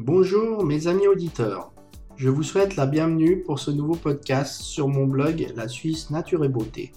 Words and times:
Bonjour 0.00 0.64
mes 0.64 0.86
amis 0.86 1.08
auditeurs, 1.08 1.72
je 2.14 2.28
vous 2.28 2.44
souhaite 2.44 2.76
la 2.76 2.86
bienvenue 2.86 3.42
pour 3.42 3.58
ce 3.58 3.72
nouveau 3.72 3.96
podcast 3.96 4.62
sur 4.62 4.86
mon 4.86 5.06
blog 5.06 5.52
La 5.56 5.66
Suisse 5.66 6.10
Nature 6.10 6.44
et 6.44 6.48
Beauté. 6.48 6.92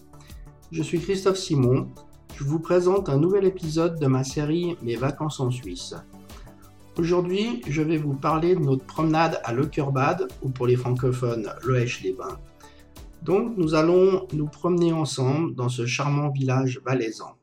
Je 0.72 0.84
suis 0.84 1.00
Christophe 1.00 1.40
Simon, 1.40 1.90
je 2.36 2.44
vous 2.44 2.60
présente 2.60 3.10
un 3.10 3.18
nouvel 3.18 3.46
épisode 3.46 4.00
de 4.00 4.06
ma 4.06 4.24
série 4.24 4.76
Mes 4.84 4.98
vacances 4.98 5.40
en 5.40 5.50
Suisse. 5.50 5.96
Aujourd'hui, 6.96 7.64
je 7.68 7.82
vais 7.82 7.98
vous 7.98 8.14
parler 8.14 8.54
de 8.54 8.62
notre 8.62 8.86
promenade 8.86 9.42
à 9.46 9.52
Leckerbad, 9.52 10.28
ou 10.44 10.50
pour 10.50 10.68
les 10.68 10.76
francophones, 10.76 11.50
Loèche-les-Bains. 11.64 12.38
Donc, 13.24 13.58
nous 13.58 13.74
allons 13.74 14.28
nous 14.32 14.48
promener 14.48 14.94
ensemble 14.94 15.56
dans 15.56 15.70
ce 15.70 15.88
charmant 15.88 16.30
village 16.30 16.80
valaisan. 16.86 17.36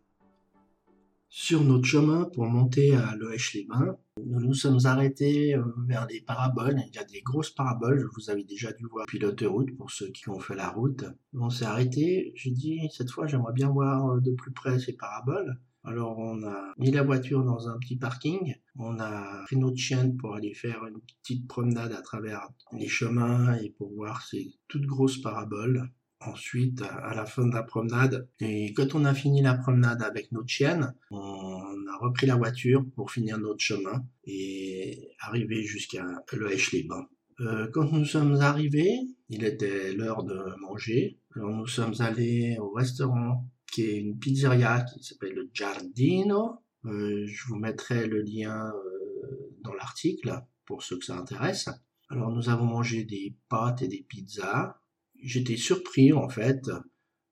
Sur 1.41 1.63
notre 1.63 1.85
chemin 1.85 2.25
pour 2.25 2.47
monter 2.47 2.97
à 2.97 3.15
Loèche-les-Bains, 3.15 3.97
nous 4.27 4.41
nous 4.41 4.55
sommes 4.55 4.81
arrêtés 4.87 5.55
euh, 5.55 5.63
vers 5.87 6.09
des 6.09 6.21
paraboles. 6.21 6.83
Il 6.89 6.97
y 6.97 6.99
a 6.99 7.05
des 7.05 7.21
grosses 7.21 7.53
paraboles, 7.53 8.09
vous 8.17 8.29
avez 8.29 8.43
déjà 8.43 8.73
dû 8.73 8.87
voir 8.87 9.07
depuis 9.07 9.21
l'autoroute 9.21 9.71
pour 9.77 9.93
ceux 9.93 10.09
qui 10.09 10.29
ont 10.31 10.41
fait 10.41 10.57
la 10.57 10.69
route. 10.69 11.05
On 11.33 11.49
s'est 11.49 11.65
arrêté, 11.65 12.33
j'ai 12.35 12.51
dit 12.51 12.81
cette 12.93 13.13
fois 13.13 13.29
j'aimerais 13.29 13.53
bien 13.53 13.69
voir 13.69 14.17
euh, 14.17 14.21
de 14.21 14.33
plus 14.33 14.51
près 14.51 14.81
ces 14.81 14.95
paraboles. 14.95 15.61
Alors 15.85 16.19
on 16.19 16.43
a 16.43 16.73
mis 16.77 16.91
la 16.91 17.05
voiture 17.05 17.45
dans 17.45 17.69
un 17.69 17.79
petit 17.79 17.97
parking, 17.97 18.57
on 18.75 18.99
a 18.99 19.45
pris 19.45 19.57
notre 19.57 19.77
chienne 19.77 20.17
pour 20.17 20.35
aller 20.35 20.55
faire 20.55 20.85
une 20.87 21.01
petite 21.23 21.47
promenade 21.47 21.93
à 21.93 22.03
travers 22.03 22.49
les 22.73 22.89
chemins 22.89 23.55
et 23.59 23.71
pour 23.79 23.95
voir 23.95 24.23
ces 24.23 24.59
toutes 24.67 24.87
grosses 24.87 25.19
paraboles. 25.19 25.89
Ensuite, 26.21 26.83
à 26.83 27.15
la 27.15 27.27
fin 27.27 27.47
de 27.47 27.55
la 27.55 27.63
promenade, 27.63 28.29
et 28.41 28.73
quand 28.75 28.97
on 28.97 29.05
a 29.05 29.15
fini 29.15 29.41
la 29.41 29.55
promenade 29.55 30.03
avec 30.03 30.33
notre 30.33 30.49
chienne, 30.49 30.95
on 31.13 31.87
a 31.93 31.97
repris 32.01 32.27
la 32.27 32.35
voiture 32.35 32.85
pour 32.97 33.13
finir 33.13 33.39
notre 33.39 33.61
chemin 33.61 34.05
et 34.25 35.11
arriver 35.21 35.63
jusqu'à 35.63 36.05
Le 36.33 36.49
les 36.73 36.83
bains 36.83 37.07
euh, 37.41 37.69
quand 37.73 37.93
nous 37.93 38.05
sommes 38.05 38.41
arrivés, 38.41 38.99
il 39.29 39.45
était 39.45 39.93
l'heure 39.93 40.25
de 40.25 40.57
manger. 40.61 41.21
Alors 41.37 41.51
nous 41.51 41.67
sommes 41.67 41.95
allés 42.01 42.57
au 42.59 42.71
restaurant 42.71 43.49
qui 43.73 43.83
est 43.83 43.99
une 43.99 44.19
pizzeria 44.19 44.83
qui 44.83 45.05
s'appelle 45.05 45.35
le 45.35 45.49
Giardino. 45.53 46.57
Euh, 46.85 47.27
je 47.27 47.47
vous 47.47 47.57
mettrai 47.57 48.07
le 48.07 48.23
lien 48.23 48.73
euh, 48.75 49.57
dans 49.63 49.75
l'article 49.75 50.43
pour 50.65 50.83
ceux 50.83 50.99
que 50.99 51.05
ça 51.05 51.17
intéresse. 51.17 51.69
Alors 52.09 52.33
nous 52.33 52.49
avons 52.49 52.65
mangé 52.65 53.05
des 53.05 53.37
pâtes 53.49 53.83
et 53.83 53.89
des 53.89 54.05
pizzas 54.09 54.81
j'étais 55.23 55.57
surpris 55.57 56.13
en 56.13 56.29
fait. 56.29 56.71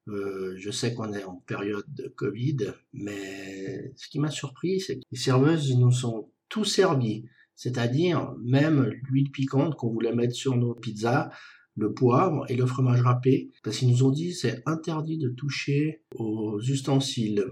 Euh, 0.08 0.54
je 0.56 0.70
sais 0.70 0.94
qu'on 0.94 1.12
est 1.12 1.24
en 1.24 1.36
période 1.46 1.86
de 1.88 2.06
Covid, 2.08 2.58
mais 2.92 3.92
ce 3.96 4.08
qui 4.08 4.20
m'a 4.20 4.30
surpris, 4.30 4.80
c'est 4.80 4.96
que 4.96 5.04
les 5.10 5.18
serveuses 5.18 5.76
nous 5.76 5.90
sont 5.90 6.30
tout 6.48 6.64
servis. 6.64 7.24
C'est-à-dire 7.56 8.34
même 8.44 8.92
l'huile 9.02 9.30
piquante 9.32 9.74
qu'on 9.74 9.90
voulait 9.90 10.14
mettre 10.14 10.34
sur 10.34 10.56
nos 10.56 10.74
pizzas, 10.74 11.30
le 11.74 11.92
poivre 11.92 12.44
et 12.48 12.56
le 12.56 12.66
fromage 12.66 13.02
râpé, 13.02 13.50
parce 13.62 13.78
qu'ils 13.78 13.90
nous 13.90 14.04
ont 14.04 14.10
dit 14.10 14.32
c'est 14.32 14.62
interdit 14.66 15.18
de 15.18 15.28
toucher 15.28 16.02
aux 16.14 16.60
ustensiles 16.60 17.44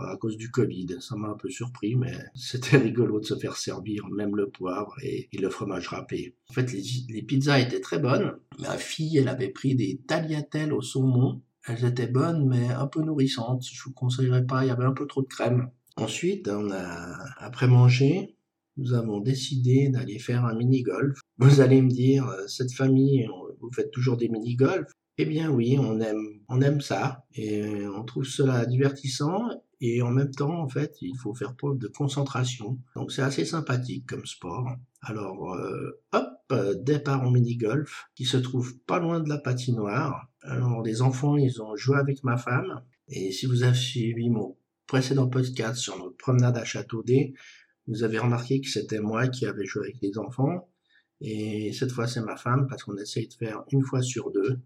à 0.00 0.16
cause 0.16 0.36
du 0.36 0.50
Covid. 0.50 0.96
Ça 1.00 1.16
m'a 1.16 1.28
un 1.28 1.36
peu 1.36 1.48
surpris, 1.50 1.94
mais 1.94 2.12
c'était 2.34 2.76
rigolo 2.76 3.20
de 3.20 3.24
se 3.24 3.36
faire 3.36 3.56
servir 3.56 4.06
même 4.08 4.36
le 4.36 4.48
poivre 4.48 4.94
et, 5.02 5.28
le 5.38 5.50
fromage 5.50 5.88
râpé. 5.88 6.34
En 6.50 6.54
fait, 6.54 6.72
les, 6.72 7.22
pizzas 7.22 7.60
étaient 7.60 7.80
très 7.80 7.98
bonnes. 7.98 8.36
Ma 8.58 8.76
fille, 8.76 9.18
elle 9.18 9.28
avait 9.28 9.50
pris 9.50 9.74
des 9.74 10.00
tagliatelles 10.06 10.72
au 10.72 10.82
saumon. 10.82 11.42
Elles 11.66 11.84
étaient 11.84 12.06
bonnes, 12.06 12.48
mais 12.48 12.68
un 12.68 12.86
peu 12.86 13.02
nourrissantes. 13.02 13.64
Je 13.70 13.82
vous 13.84 13.92
conseillerais 13.92 14.46
pas, 14.46 14.64
il 14.64 14.68
y 14.68 14.70
avait 14.70 14.84
un 14.84 14.92
peu 14.92 15.06
trop 15.06 15.22
de 15.22 15.28
crème. 15.28 15.70
Ensuite, 15.96 16.50
après 17.38 17.68
manger, 17.68 18.36
nous 18.76 18.94
avons 18.94 19.20
décidé 19.20 19.88
d'aller 19.88 20.18
faire 20.18 20.44
un 20.44 20.54
mini-golf. 20.54 21.20
Vous 21.38 21.60
allez 21.60 21.82
me 21.82 21.90
dire, 21.90 22.32
cette 22.46 22.72
famille, 22.72 23.28
vous 23.60 23.70
faites 23.72 23.90
toujours 23.90 24.16
des 24.16 24.28
mini-golf 24.28 24.86
Eh 25.18 25.24
bien 25.24 25.50
oui, 25.50 25.76
on 25.78 26.00
aime, 26.00 26.40
on 26.48 26.60
aime 26.60 26.80
ça 26.80 27.24
et 27.34 27.86
on 27.88 28.04
trouve 28.04 28.24
cela 28.24 28.64
divertissant 28.66 29.50
et 29.80 30.02
en 30.02 30.10
même 30.10 30.30
temps, 30.30 30.60
en 30.60 30.68
fait, 30.68 30.96
il 31.02 31.16
faut 31.16 31.34
faire 31.34 31.54
preuve 31.54 31.78
de 31.78 31.88
concentration. 31.88 32.78
Donc 32.96 33.12
c'est 33.12 33.22
assez 33.22 33.44
sympathique 33.44 34.06
comme 34.06 34.26
sport. 34.26 34.68
Alors, 35.02 35.54
euh, 35.54 36.02
hop, 36.12 36.54
départ 36.82 37.22
en 37.22 37.30
mini-golf, 37.30 38.08
qui 38.14 38.24
se 38.24 38.36
trouve 38.36 38.76
pas 38.80 38.98
loin 38.98 39.20
de 39.20 39.28
la 39.28 39.38
patinoire. 39.38 40.28
Alors 40.42 40.82
les 40.82 41.02
enfants, 41.02 41.36
ils 41.36 41.62
ont 41.62 41.76
joué 41.76 41.98
avec 41.98 42.24
ma 42.24 42.36
femme. 42.36 42.82
Et 43.08 43.32
si 43.32 43.46
vous 43.46 43.62
avez 43.62 43.76
suivi 43.76 44.30
mon 44.30 44.56
précédent 44.86 45.28
podcast 45.28 45.76
sur 45.76 45.98
notre 45.98 46.16
promenade 46.16 46.56
à 46.56 46.64
Châteaudet, 46.64 47.34
vous 47.86 48.02
avez 48.02 48.18
remarqué 48.18 48.60
que 48.60 48.68
c'était 48.68 49.00
moi 49.00 49.28
qui 49.28 49.46
avais 49.46 49.64
joué 49.64 49.84
avec 49.84 50.00
les 50.02 50.18
enfants. 50.18 50.68
Et 51.20 51.72
cette 51.72 51.90
fois, 51.90 52.06
c'est 52.06 52.20
ma 52.20 52.36
femme, 52.36 52.66
parce 52.68 52.84
qu'on 52.84 52.96
essaye 52.96 53.28
de 53.28 53.34
faire 53.34 53.64
une 53.72 53.82
fois 53.82 54.02
sur 54.02 54.30
deux 54.30 54.60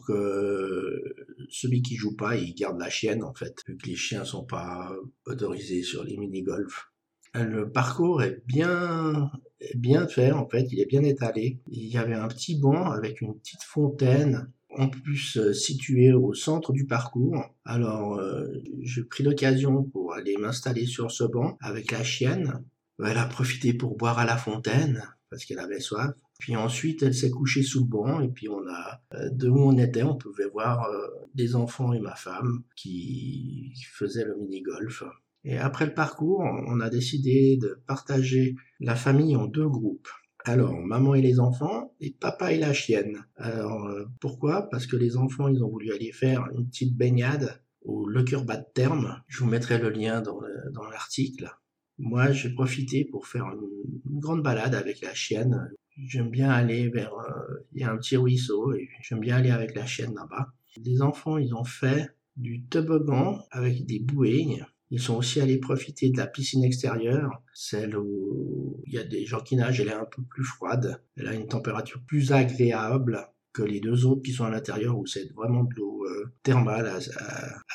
que 0.00 1.02
celui 1.48 1.82
qui 1.82 1.96
joue 1.96 2.16
pas, 2.16 2.36
il 2.36 2.54
garde 2.54 2.78
la 2.78 2.90
chienne 2.90 3.22
en 3.22 3.34
fait, 3.34 3.56
vu 3.66 3.76
que 3.76 3.86
les 3.86 3.96
chiens 3.96 4.24
sont 4.24 4.44
pas 4.44 4.92
autorisés 5.26 5.82
sur 5.82 6.04
les 6.04 6.16
mini-golf. 6.16 6.90
Le 7.34 7.70
parcours 7.70 8.22
est 8.22 8.42
bien, 8.46 9.30
bien 9.76 10.08
fait 10.08 10.32
en 10.32 10.48
fait, 10.48 10.66
il 10.72 10.80
est 10.80 10.86
bien 10.86 11.02
étalé. 11.02 11.60
Il 11.68 11.86
y 11.86 11.96
avait 11.96 12.14
un 12.14 12.28
petit 12.28 12.58
banc 12.58 12.90
avec 12.90 13.20
une 13.20 13.38
petite 13.38 13.62
fontaine 13.62 14.50
en 14.76 14.88
plus 14.88 15.36
euh, 15.36 15.52
située 15.52 16.12
au 16.12 16.34
centre 16.34 16.72
du 16.72 16.86
parcours. 16.86 17.54
Alors 17.64 18.18
euh, 18.18 18.46
j'ai 18.82 19.04
pris 19.04 19.24
l'occasion 19.24 19.84
pour 19.84 20.14
aller 20.14 20.36
m'installer 20.36 20.86
sur 20.86 21.10
ce 21.10 21.24
banc 21.24 21.56
avec 21.60 21.92
la 21.92 22.02
chienne. 22.02 22.64
Elle 23.04 23.18
a 23.18 23.26
profité 23.26 23.72
pour 23.72 23.96
boire 23.96 24.18
à 24.18 24.26
la 24.26 24.36
fontaine 24.36 25.02
parce 25.30 25.44
qu'elle 25.44 25.60
avait 25.60 25.80
soif. 25.80 26.14
Puis 26.38 26.56
ensuite, 26.56 27.02
elle 27.02 27.14
s'est 27.14 27.30
couchée 27.30 27.62
sous 27.62 27.80
le 27.80 27.86
banc 27.86 28.20
et 28.20 28.28
puis 28.28 28.48
on 28.48 28.66
a, 28.66 29.02
euh, 29.14 29.30
de 29.30 29.48
où 29.48 29.58
on 29.58 29.78
était, 29.78 30.02
on 30.02 30.16
pouvait 30.16 30.48
voir 30.48 30.84
euh, 30.84 31.06
des 31.34 31.54
enfants 31.54 31.92
et 31.92 32.00
ma 32.00 32.14
femme 32.14 32.64
qui 32.76 33.72
faisaient 33.92 34.24
le 34.24 34.36
mini-golf. 34.36 35.04
Et 35.44 35.56
après 35.56 35.86
le 35.86 35.94
parcours, 35.94 36.40
on 36.40 36.80
a 36.80 36.90
décidé 36.90 37.56
de 37.56 37.80
partager 37.86 38.56
la 38.80 38.94
famille 38.94 39.36
en 39.36 39.46
deux 39.46 39.68
groupes. 39.68 40.08
Alors, 40.44 40.74
maman 40.74 41.14
et 41.14 41.22
les 41.22 41.38
enfants, 41.38 41.94
et 42.00 42.12
papa 42.12 42.52
et 42.52 42.58
la 42.58 42.72
chienne. 42.72 43.24
Alors, 43.36 43.86
euh, 43.86 44.04
pourquoi? 44.20 44.68
Parce 44.70 44.86
que 44.86 44.96
les 44.96 45.16
enfants, 45.16 45.48
ils 45.48 45.62
ont 45.62 45.68
voulu 45.68 45.92
aller 45.92 46.12
faire 46.12 46.46
une 46.54 46.66
petite 46.66 46.96
baignade 46.96 47.62
au 47.82 48.10
de 48.10 48.72
Terme. 48.74 49.22
Je 49.26 49.40
vous 49.40 49.50
mettrai 49.50 49.78
le 49.78 49.90
lien 49.90 50.22
dans 50.22 50.88
l'article. 50.90 51.50
Moi, 52.00 52.32
j'ai 52.32 52.50
profité 52.50 53.04
pour 53.04 53.26
faire 53.26 53.44
une, 53.44 54.18
grande 54.20 54.42
balade 54.42 54.74
avec 54.74 55.02
la 55.02 55.14
chienne. 55.14 55.70
J'aime 55.98 56.30
bien 56.30 56.50
aller 56.50 56.88
vers... 56.88 57.12
Euh, 57.14 57.66
il 57.72 57.82
y 57.82 57.84
a 57.84 57.92
un 57.92 57.98
petit 57.98 58.16
ruisseau 58.16 58.72
et 58.72 58.88
j'aime 59.02 59.20
bien 59.20 59.36
aller 59.36 59.50
avec 59.50 59.74
la 59.74 59.84
chienne 59.84 60.14
là-bas. 60.14 60.52
Les 60.82 61.02
enfants, 61.02 61.36
ils 61.36 61.54
ont 61.54 61.64
fait 61.64 62.10
du 62.36 62.64
toboggan 62.64 63.44
avec 63.50 63.84
des 63.84 63.98
bouées. 64.00 64.60
Ils 64.90 65.00
sont 65.00 65.16
aussi 65.16 65.40
allés 65.40 65.58
profiter 65.58 66.10
de 66.10 66.16
la 66.16 66.26
piscine 66.26 66.64
extérieure, 66.64 67.42
celle 67.54 67.96
où 67.96 68.82
il 68.86 68.94
y 68.94 68.98
a 68.98 69.04
des 69.04 69.26
gens 69.26 69.40
qui 69.40 69.56
nagent, 69.56 69.80
elle 69.80 69.88
est 69.88 69.92
un 69.92 70.06
peu 70.06 70.22
plus 70.22 70.44
froide. 70.44 71.02
Elle 71.16 71.28
a 71.28 71.34
une 71.34 71.48
température 71.48 72.00
plus 72.06 72.32
agréable 72.32 73.28
que 73.52 73.62
les 73.62 73.80
deux 73.80 74.06
autres 74.06 74.22
qui 74.22 74.32
sont 74.32 74.44
à 74.44 74.50
l'intérieur 74.50 74.98
où 74.98 75.06
c'est 75.06 75.32
vraiment 75.34 75.64
de 75.64 75.74
l'eau 75.76 76.04
euh, 76.06 76.32
thermale 76.42 76.98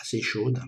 assez 0.01 0.21
chaude. 0.21 0.59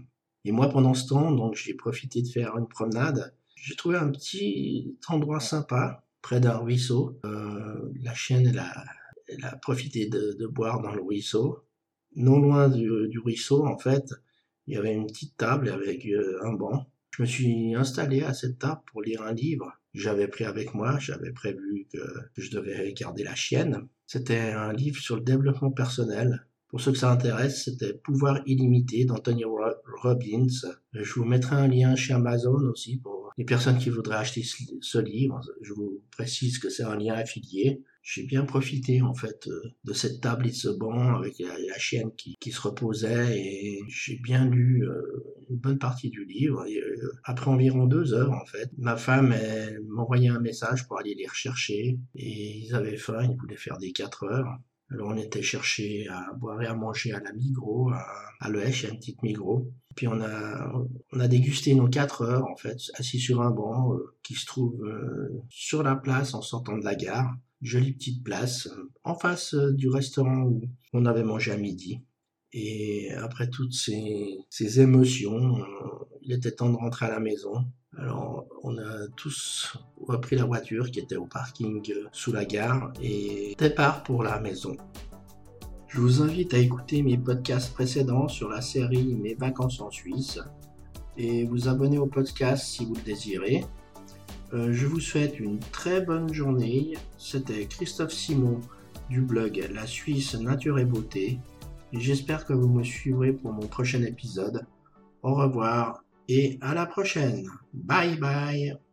Et 0.46 0.52
moi, 0.52 0.70
pendant 0.70 0.94
ce 0.94 1.08
temps, 1.08 1.32
donc, 1.32 1.56
j'ai 1.56 1.74
profité 1.74 2.22
de 2.22 2.28
faire 2.28 2.56
une 2.58 2.68
promenade 2.68 3.34
j'ai 3.62 3.76
trouvé 3.76 3.98
un 3.98 4.10
petit 4.10 4.98
endroit 5.08 5.40
sympa, 5.40 6.04
près 6.22 6.40
d'un 6.40 6.58
ruisseau. 6.58 7.20
Euh, 7.26 7.92
la 8.02 8.14
chienne, 8.14 8.48
elle 8.48 8.60
a, 8.60 8.86
elle 9.28 9.44
a 9.46 9.56
profité 9.56 10.08
de, 10.08 10.36
de, 10.40 10.48
boire 10.48 10.82
dans 10.82 10.94
le 10.94 11.02
ruisseau. 11.02 11.64
Non 12.16 12.40
loin 12.40 12.70
du, 12.70 12.90
du, 13.10 13.20
ruisseau, 13.20 13.66
en 13.66 13.78
fait, 13.78 14.14
il 14.68 14.76
y 14.76 14.78
avait 14.78 14.94
une 14.94 15.08
petite 15.08 15.38
table 15.38 15.70
avec 15.70 16.06
euh, 16.06 16.40
un 16.44 16.54
banc. 16.54 16.88
Je 17.12 17.24
me 17.24 17.28
suis 17.28 17.76
installé 17.76 18.22
à 18.22 18.34
cette 18.34 18.60
table 18.60 18.82
pour 18.92 19.02
lire 19.02 19.24
un 19.24 19.34
livre. 19.34 19.72
J'avais 19.94 20.28
pris 20.28 20.44
avec 20.44 20.74
moi, 20.74 21.00
j'avais 21.00 21.32
prévu 21.32 21.88
que, 21.92 21.98
que 22.36 22.42
je 22.42 22.52
devais 22.52 22.94
garder 22.94 23.24
la 23.24 23.36
chienne. 23.36 23.88
C'était 24.06 24.52
un 24.52 24.72
livre 24.74 25.00
sur 25.00 25.16
le 25.16 25.24
développement 25.24 25.72
personnel. 25.72 26.46
Pour 26.68 26.82
ceux 26.82 26.92
que 26.92 26.98
ça 26.98 27.12
intéresse, 27.12 27.64
c'était 27.64 27.94
Pouvoir 27.94 28.42
illimité 28.46 29.06
d'Anthony 29.06 29.46
Robbins. 29.46 30.48
Je 30.92 31.14
vous 31.14 31.26
mettrai 31.26 31.56
un 31.56 31.68
lien 31.68 31.96
chez 31.96 32.14
Amazon 32.14 32.60
aussi 32.70 32.98
pour 32.98 33.17
les 33.38 33.46
personnes 33.46 33.78
qui 33.78 33.90
voudraient 33.90 34.18
acheter 34.18 34.44
ce 34.44 34.98
livre, 34.98 35.40
je 35.62 35.74
vous 35.74 36.04
précise 36.12 36.58
que 36.58 36.70
c'est 36.70 36.84
un 36.84 36.98
lien 36.98 37.14
affilié. 37.14 37.84
J'ai 38.02 38.24
bien 38.24 38.46
profité 38.46 39.02
en 39.02 39.14
fait 39.14 39.48
euh, 39.48 39.62
de 39.84 39.94
cette 39.94 40.22
table 40.22 40.48
et 40.48 40.52
de 40.52 40.56
ce 40.56 40.70
banc 40.70 41.16
avec 41.16 41.40
la, 41.40 41.78
chienne 41.78 42.10
qui, 42.16 42.52
se 42.52 42.62
reposait 42.62 43.38
et 43.38 43.82
j'ai 43.90 44.18
bien 44.18 44.46
lu 44.46 44.88
euh, 44.88 45.02
une 45.50 45.58
bonne 45.58 45.78
partie 45.78 46.10
du 46.10 46.26
livre. 46.26 46.66
Euh, 46.68 47.12
après 47.26 47.52
environ 47.52 47.86
deux 47.86 48.14
heures 48.14 48.32
en 48.32 48.46
fait, 48.46 48.72
ma 48.78 48.96
femme 48.96 49.36
m'envoyait 49.90 50.30
un 50.30 50.40
message 50.40 50.88
pour 50.88 51.00
aller 51.00 51.16
les 51.16 51.28
rechercher 51.28 52.00
et 52.16 52.58
ils 52.58 52.74
avaient 52.74 52.98
faim, 52.98 53.20
ils 53.30 53.38
voulaient 53.38 53.58
faire 53.58 53.78
des 53.78 53.92
quatre 53.92 54.24
heures. 54.24 54.58
Alors 54.90 55.10
on 55.10 55.18
était 55.18 55.42
chercher 55.42 56.08
à 56.08 56.34
boire 56.34 56.62
et 56.62 56.68
à 56.68 56.74
manger 56.74 57.12
à 57.12 57.20
la 57.20 57.34
Migros, 57.34 57.90
à, 57.90 58.06
à 58.40 58.50
il 58.50 58.90
une 58.90 58.98
petite 58.98 59.22
Migros. 59.22 59.72
Puis 59.96 60.08
on 60.08 60.22
a, 60.22 60.74
on 61.12 61.20
a 61.20 61.28
dégusté 61.28 61.74
nos 61.74 61.88
quatre 61.90 62.22
heures, 62.22 62.48
en 62.48 62.56
fait, 62.56 62.78
assis 62.94 63.20
sur 63.20 63.42
un 63.42 63.50
banc 63.50 63.94
euh, 63.94 64.14
qui 64.24 64.36
se 64.36 64.46
trouve 64.46 64.86
euh, 64.86 65.42
sur 65.50 65.82
la 65.82 65.96
place 65.96 66.36
en 66.36 66.42
sortant 66.42 66.78
de 66.78 66.84
la 66.86 66.96
gare. 66.96 67.36
Jolie 67.62 67.94
petite 67.94 68.24
place, 68.24 68.68
euh, 68.68 68.92
en 69.04 69.16
face 69.16 69.56
du 69.56 69.90
restaurant 69.90 70.44
où 70.44 70.62
on 70.94 71.06
avait 71.06 71.24
mangé 71.24 71.52
à 71.52 71.58
midi. 71.58 72.00
Et 72.54 73.12
après 73.14 73.50
toutes 73.50 73.74
ces, 73.74 74.38
ces 74.50 74.80
émotions, 74.80 75.58
il 76.22 76.32
était 76.32 76.52
temps 76.52 76.70
de 76.70 76.78
rentrer 76.78 77.08
à 77.08 77.10
la 77.10 77.20
maison. 77.20 77.66
Alors, 77.98 78.46
on 78.64 78.78
a 78.78 79.08
tous 79.18 79.76
repris 80.08 80.36
la 80.36 80.46
voiture 80.46 80.90
qui 80.90 81.00
était 81.00 81.16
au 81.16 81.26
parking 81.26 81.82
sous 82.12 82.32
la 82.32 82.46
gare 82.46 82.94
et 83.02 83.56
départ 83.58 84.04
pour 84.04 84.24
la 84.24 84.40
maison. 84.40 84.76
Je 85.88 86.00
vous 86.00 86.22
invite 86.22 86.54
à 86.54 86.58
écouter 86.58 87.02
mes 87.02 87.18
podcasts 87.18 87.74
précédents 87.74 88.28
sur 88.28 88.50
la 88.50 88.62
série 88.62 89.16
Mes 89.16 89.36
vacances 89.36 89.80
en 89.80 89.90
Suisse 89.90 90.40
et 91.18 91.46
vous 91.46 91.68
abonner 91.68 91.98
au 91.98 92.08
podcast 92.08 92.66
si 92.66 92.86
vous 92.86 92.94
le 92.94 93.02
désirez. 93.02 93.66
Euh, 94.54 94.72
je 94.72 94.86
vous 94.86 95.00
souhaite 95.00 95.40
une 95.40 95.60
très 95.60 96.02
bonne 96.02 96.34
journée. 96.34 96.94
C'était 97.18 97.66
Christophe 97.66 98.14
Simon 98.14 98.60
du 99.10 99.22
blog 99.22 99.68
La 99.74 99.86
Suisse 99.86 100.36
Nature 100.36 100.80
et 100.80 100.86
Beauté. 100.86 101.40
J'espère 101.94 102.46
que 102.46 102.54
vous 102.54 102.68
me 102.68 102.84
suivrez 102.84 103.34
pour 103.34 103.54
mon 103.54 103.68
prochain 103.68 104.04
épisode. 104.04 104.66
Au 105.24 105.36
revoir 105.36 106.04
et 106.28 106.58
à 106.62 106.74
la 106.74 106.86
prochaine. 106.86 107.50
Bye 107.74 108.18
bye. 108.18 108.87